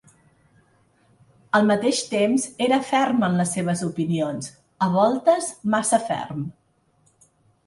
Al 1.59 1.67
mateix 1.71 1.99
temps, 2.13 2.47
era 2.69 2.79
ferm 2.93 3.27
en 3.27 3.37
les 3.43 3.53
seves 3.59 3.85
opinions, 3.89 4.49
a 4.87 4.89
voltes 4.97 5.51
massa 5.77 6.01
ferm. 6.11 6.43